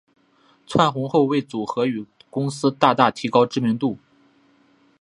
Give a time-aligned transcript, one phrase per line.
[0.65, 3.99] 窜红后为组合与公司大大提高知名度。